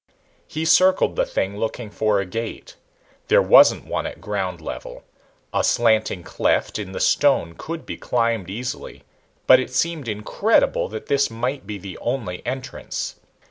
He 0.47 0.65
circled 0.65 1.15
the 1.15 1.27
thing, 1.27 1.57
looking 1.59 1.91
for 1.91 2.19
a 2.19 2.25
gate. 2.25 2.75
There 3.27 3.39
wasn't 3.39 3.85
one 3.85 4.07
at 4.07 4.19
ground 4.19 4.59
level. 4.59 5.03
A 5.53 5.63
slanting 5.63 6.23
cleft 6.23 6.79
in 6.79 6.91
the 6.91 6.99
stone 6.99 7.53
could 7.55 7.85
be 7.85 7.97
climbed 7.97 8.49
easily, 8.49 9.03
but 9.45 9.59
it 9.59 9.69
seemed 9.69 10.07
incredible 10.07 10.89
that 10.89 11.05
this 11.05 11.29
might 11.29 11.67
be 11.67 11.77
the 11.77 11.99
only 11.99 12.43
entrance. 12.47 13.17